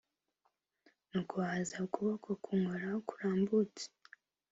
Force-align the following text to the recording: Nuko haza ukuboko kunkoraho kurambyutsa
Nuko 1.09 1.35
haza 1.47 1.75
ukuboko 1.85 2.29
kunkoraho 2.43 2.97
kurambyutsa 3.07 3.85